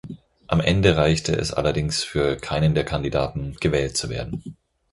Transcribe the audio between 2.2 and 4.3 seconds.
keinen der Kandidaten, gewählt zu